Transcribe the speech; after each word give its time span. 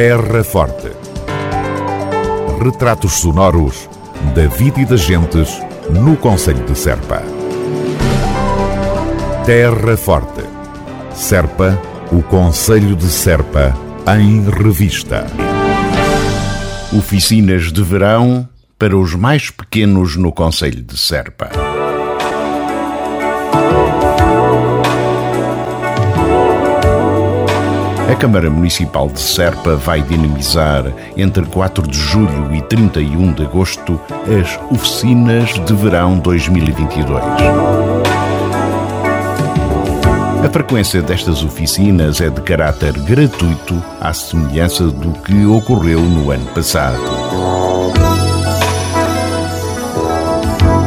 Terra 0.00 0.44
Forte. 0.44 0.92
Retratos 2.62 3.14
sonoros 3.14 3.90
da 4.32 4.46
vida 4.46 4.80
e 4.80 4.84
das 4.84 5.00
gentes 5.00 5.60
no 5.90 6.16
Conselho 6.16 6.64
de 6.64 6.78
Serpa. 6.78 7.20
Terra 9.44 9.96
Forte. 9.96 10.44
Serpa, 11.12 11.76
o 12.12 12.22
Conselho 12.22 12.94
de 12.94 13.08
Serpa, 13.08 13.76
em 14.16 14.48
revista. 14.48 15.26
Oficinas 16.96 17.72
de 17.72 17.82
verão 17.82 18.48
para 18.78 18.96
os 18.96 19.16
mais 19.16 19.50
pequenos 19.50 20.14
no 20.14 20.30
Conselho 20.30 20.80
de 20.80 20.96
Serpa. 20.96 21.50
A 28.08 28.16
Câmara 28.16 28.48
Municipal 28.48 29.06
de 29.08 29.20
Serpa 29.20 29.76
vai 29.76 30.00
dinamizar 30.00 30.82
entre 31.14 31.44
4 31.44 31.86
de 31.86 31.98
julho 31.98 32.54
e 32.54 32.62
31 32.62 33.34
de 33.34 33.42
agosto 33.42 34.00
as 34.24 34.58
Oficinas 34.72 35.50
de 35.52 35.74
Verão 35.74 36.18
2022. 36.18 37.22
A 40.42 40.48
frequência 40.50 41.02
destas 41.02 41.44
oficinas 41.44 42.22
é 42.22 42.30
de 42.30 42.40
caráter 42.40 42.94
gratuito, 43.00 43.84
à 44.00 44.14
semelhança 44.14 44.84
do 44.84 45.12
que 45.20 45.44
ocorreu 45.44 46.00
no 46.00 46.30
ano 46.30 46.46
passado. 46.46 46.98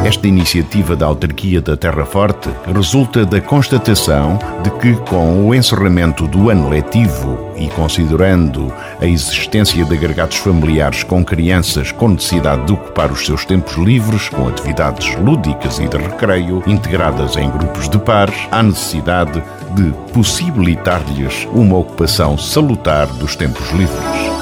Esta 0.04 0.26
iniciativa 0.26 0.96
da 0.96 1.06
autarquia 1.06 1.60
da 1.60 1.76
Terra 1.76 2.04
Forte 2.04 2.50
resulta 2.74 3.24
da 3.24 3.40
constatação 3.40 4.36
de 4.64 4.70
que, 4.72 4.96
com 5.08 5.46
o 5.46 5.54
encerramento 5.54 6.26
do 6.26 6.50
ano 6.50 6.68
letivo 6.68 7.52
e 7.56 7.68
considerando 7.68 8.72
a 9.00 9.06
existência 9.06 9.84
de 9.84 9.94
agregados 9.94 10.38
familiares 10.38 11.04
com 11.04 11.24
crianças 11.24 11.92
com 11.92 12.08
necessidade 12.08 12.66
de 12.66 12.72
ocupar 12.72 13.12
os 13.12 13.24
seus 13.24 13.44
tempos 13.44 13.74
livres 13.76 14.28
com 14.28 14.48
atividades 14.48 15.14
lúdicas 15.20 15.78
e 15.78 15.86
de 15.86 15.96
recreio 15.96 16.64
integradas 16.66 17.36
em 17.36 17.48
grupos 17.48 17.88
de 17.88 17.98
pares, 18.00 18.48
há 18.50 18.60
necessidade 18.60 19.40
de 19.70 19.92
possibilitar-lhes 20.12 21.46
uma 21.52 21.78
ocupação 21.78 22.36
salutar 22.36 23.06
dos 23.06 23.36
tempos 23.36 23.70
livres. 23.70 24.32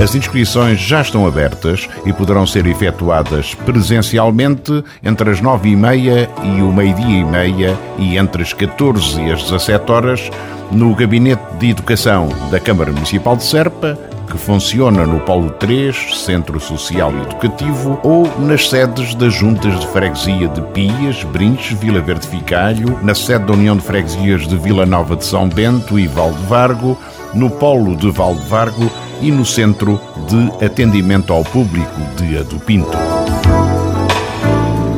As 0.00 0.14
inscrições 0.14 0.80
já 0.80 1.02
estão 1.02 1.26
abertas 1.26 1.86
e 2.06 2.12
poderão 2.12 2.46
ser 2.46 2.64
efetuadas 2.64 3.54
presencialmente 3.54 4.82
entre 5.02 5.28
as 5.28 5.42
nove 5.42 5.68
e 5.68 5.76
meia 5.76 6.26
e 6.42 6.62
o 6.62 6.72
meio-dia 6.72 7.18
e 7.18 7.24
meia 7.24 7.78
e 7.98 8.16
entre 8.16 8.42
as 8.42 8.54
14 8.54 9.20
e 9.20 9.30
as 9.30 9.42
17 9.42 9.92
horas 9.92 10.30
no 10.72 10.94
Gabinete 10.94 11.42
de 11.58 11.68
Educação 11.68 12.30
da 12.50 12.58
Câmara 12.58 12.90
Municipal 12.90 13.36
de 13.36 13.44
Serpa, 13.44 13.98
que 14.30 14.38
funciona 14.38 15.04
no 15.04 15.20
Polo 15.20 15.50
3, 15.50 16.16
Centro 16.24 16.58
Social 16.58 17.12
e 17.12 17.22
Educativo, 17.22 18.00
ou 18.02 18.26
nas 18.38 18.70
sedes 18.70 19.14
das 19.14 19.34
Juntas 19.34 19.78
de 19.80 19.86
Freguesia 19.88 20.48
de 20.48 20.62
Pias, 20.68 21.24
Brinches, 21.24 21.78
Vila 21.78 22.00
Verde 22.00 22.26
Ficalho, 22.26 22.98
na 23.02 23.14
sede 23.14 23.44
da 23.44 23.52
União 23.52 23.76
de 23.76 23.82
Freguesias 23.82 24.48
de 24.48 24.56
Vila 24.56 24.86
Nova 24.86 25.14
de 25.14 25.26
São 25.26 25.46
Bento 25.46 25.98
e 25.98 26.06
Valdevargo, 26.06 26.96
no 27.34 27.50
Polo 27.50 27.96
de 27.96 28.10
Valdevargo 28.10 28.90
e 29.20 29.30
no 29.30 29.44
Centro 29.44 30.00
de 30.28 30.64
Atendimento 30.64 31.32
ao 31.32 31.44
Público 31.44 32.00
de 32.16 32.38
Adupinto. 32.38 32.96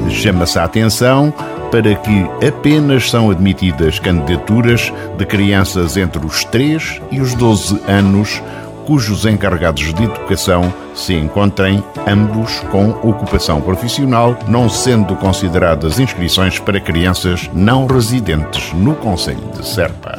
Chama-se 0.09 0.59
a 0.59 0.65
atenção 0.65 1.33
para 1.71 1.95
que 1.95 2.27
apenas 2.47 3.11
são 3.11 3.31
admitidas 3.31 3.99
candidaturas 3.99 4.93
de 5.17 5.25
crianças 5.25 5.97
entre 5.97 6.25
os 6.25 6.45
3 6.45 7.01
e 7.11 7.21
os 7.21 7.35
12 7.35 7.81
anos 7.89 8.43
cujos 8.87 9.25
encarregados 9.25 9.95
de 9.95 10.05
educação 10.05 10.73
se 10.95 11.15
encontrem 11.15 11.83
ambos 12.07 12.61
com 12.71 12.91
ocupação 12.91 13.61
profissional, 13.61 14.37
não 14.49 14.69
sendo 14.69 15.17
consideradas 15.17 15.99
inscrições 15.99 16.59
para 16.59 16.81
crianças 16.81 17.49
não 17.55 17.87
residentes 17.87 18.73
no 18.75 18.95
Conselho 18.95 19.49
de 19.57 19.67
Serpa. 19.67 20.19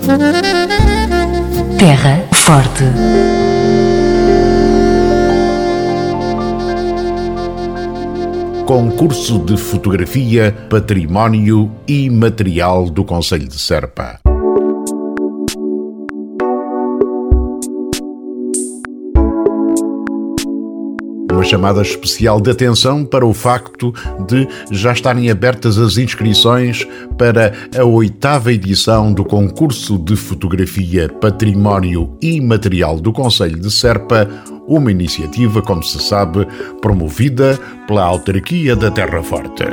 Terra 1.77 2.25
Forte. 2.31 2.83
Concurso 8.65 9.39
de 9.39 9.57
Fotografia, 9.57 10.55
Património 10.69 11.71
e 11.87 12.09
Material 12.09 12.89
do 12.89 13.03
Conselho 13.03 13.47
de 13.47 13.59
Serpa. 13.59 14.22
Uma 21.43 21.49
chamada 21.49 21.81
especial 21.81 22.39
de 22.39 22.49
atenção 22.49 23.03
para 23.03 23.25
o 23.25 23.33
facto 23.33 23.93
de 24.25 24.47
já 24.71 24.93
estarem 24.93 25.29
abertas 25.29 25.77
as 25.77 25.97
inscrições 25.97 26.87
para 27.17 27.53
a 27.77 27.83
oitava 27.83 28.53
edição 28.53 29.11
do 29.11 29.25
concurso 29.25 29.97
de 29.97 30.15
fotografia, 30.15 31.09
património 31.09 32.17
e 32.21 32.39
material 32.39 32.97
do 32.97 33.11
Conselho 33.11 33.59
de 33.59 33.69
Serpa, 33.69 34.25
uma 34.65 34.89
iniciativa, 34.89 35.61
como 35.61 35.83
se 35.83 35.99
sabe, 35.99 36.47
promovida 36.81 37.59
pela 37.87 38.03
autarquia 38.03 38.73
da 38.73 38.89
Terra 38.89 39.21
Forte. 39.21 39.65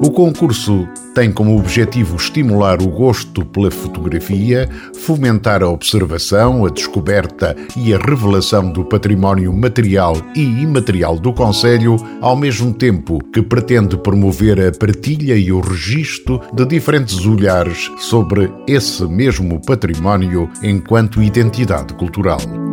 O 0.00 0.10
concurso 0.12 0.86
tem 1.16 1.32
como 1.32 1.58
objetivo 1.58 2.14
estimular 2.14 2.82
o 2.82 2.88
gosto 2.88 3.42
pela 3.42 3.70
fotografia, 3.70 4.68
fomentar 5.00 5.62
a 5.62 5.68
observação, 5.68 6.66
a 6.66 6.68
descoberta 6.68 7.56
e 7.74 7.94
a 7.94 7.96
revelação 7.96 8.70
do 8.70 8.84
património 8.84 9.50
material 9.50 10.14
e 10.34 10.42
imaterial 10.42 11.18
do 11.18 11.32
Conselho, 11.32 11.96
ao 12.20 12.36
mesmo 12.36 12.70
tempo 12.74 13.18
que 13.32 13.40
pretende 13.40 13.96
promover 13.96 14.60
a 14.60 14.70
partilha 14.70 15.38
e 15.38 15.50
o 15.50 15.60
registro 15.60 16.38
de 16.52 16.66
diferentes 16.66 17.24
olhares 17.24 17.90
sobre 17.96 18.52
esse 18.68 19.02
mesmo 19.06 19.58
património 19.64 20.50
enquanto 20.62 21.22
identidade 21.22 21.94
cultural. 21.94 22.65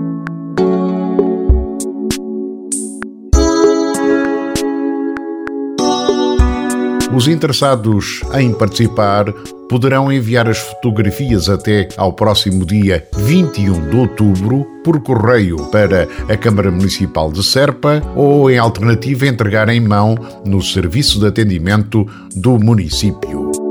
Os 7.15 7.27
interessados 7.27 8.21
em 8.33 8.51
participar 8.51 9.31
poderão 9.69 10.11
enviar 10.11 10.49
as 10.49 10.57
fotografias 10.57 11.47
até 11.47 11.87
ao 11.95 12.13
próximo 12.13 12.65
dia 12.65 13.07
21 13.15 13.89
de 13.89 13.97
outubro 13.97 14.65
por 14.83 14.99
correio 15.01 15.57
para 15.71 16.07
a 16.27 16.35
Câmara 16.35 16.71
Municipal 16.71 17.31
de 17.31 17.43
Serpa 17.43 18.01
ou, 18.15 18.49
em 18.49 18.57
alternativa, 18.57 19.27
entregar 19.27 19.69
em 19.69 19.79
mão 19.79 20.15
no 20.43 20.61
serviço 20.61 21.19
de 21.19 21.27
atendimento 21.27 22.05
do 22.35 22.57
município. 22.57 23.62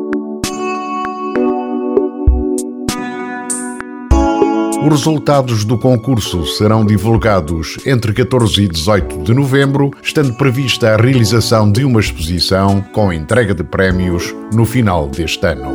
Os 4.83 4.89
resultados 4.89 5.65
do 5.65 5.79
concurso 5.79 6.45
serão 6.45 6.85
divulgados 6.85 7.79
entre 7.87 8.13
14 8.13 8.65
e 8.65 8.69
18 8.69 9.23
de 9.23 9.33
novembro, 9.33 9.93
estando 10.03 10.35
prevista 10.35 10.93
a 10.93 10.97
realização 10.97 11.71
de 11.71 11.85
uma 11.85 12.01
exposição 12.01 12.83
com 12.93 13.13
entrega 13.13 13.55
de 13.55 13.63
prémios 13.63 14.35
no 14.53 14.65
final 14.65 15.07
deste 15.07 15.47
ano. 15.47 15.71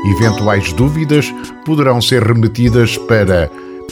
Eventuais 0.05 0.71
dúvidas 0.73 1.33
poderão 1.65 2.01
ser 2.01 2.23
remetidas 2.23 2.97
para 2.97 3.51